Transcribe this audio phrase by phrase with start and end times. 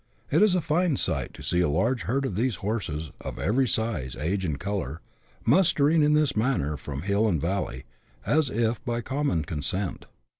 [0.31, 3.67] It is a fine sight to see a large herd of these horses, of every
[3.67, 4.99] size, age, and colour,
[5.45, 7.83] mustering in this manner from hill and valley,
[8.25, 10.07] as if by common consent.